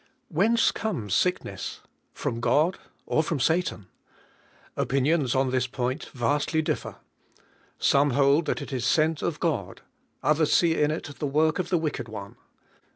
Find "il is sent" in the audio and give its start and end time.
8.71-9.21